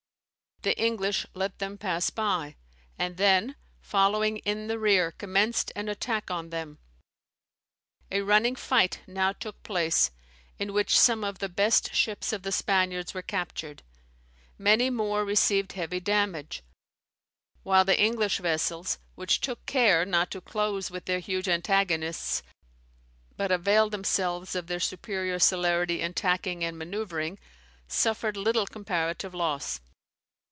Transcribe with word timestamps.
The 0.63 0.77
English 0.79 1.25
let 1.33 1.57
them 1.57 1.79
pass 1.79 2.11
by; 2.11 2.55
and 2.95 3.17
then, 3.17 3.55
following 3.79 4.37
in 4.45 4.67
the 4.67 4.77
rear, 4.77 5.11
commenced 5.11 5.71
an 5.75 5.89
attack 5.89 6.29
on 6.29 6.51
them. 6.51 6.77
A 8.11 8.21
running 8.21 8.55
fight 8.55 8.99
now 9.07 9.31
took 9.33 9.63
place, 9.63 10.11
in 10.59 10.71
which 10.71 10.99
some 10.99 11.23
of 11.23 11.39
the 11.39 11.49
best 11.49 11.95
ships 11.95 12.31
of 12.31 12.43
the 12.43 12.51
Spaniards 12.51 13.15
were 13.15 13.23
captured; 13.23 13.81
many 14.59 14.91
more 14.91 15.25
received 15.25 15.71
heavy 15.71 15.99
damage; 15.99 16.61
while 17.63 17.83
the 17.83 17.99
English 17.99 18.37
vessels, 18.37 18.99
which 19.15 19.41
took 19.41 19.65
care 19.65 20.05
not 20.05 20.29
to 20.29 20.41
close 20.41 20.91
with 20.91 21.05
their 21.05 21.17
huge 21.17 21.49
antagonists, 21.49 22.43
but 23.35 23.51
availed 23.51 23.91
themselves 23.91 24.53
of 24.53 24.67
their 24.67 24.79
superior 24.79 25.39
celerity 25.39 26.01
in 26.01 26.13
tacking 26.13 26.63
and 26.63 26.77
manoeuvring, 26.77 27.39
suffered 27.87 28.37
little 28.37 28.67
comparative 28.67 29.33
loss. 29.33 29.79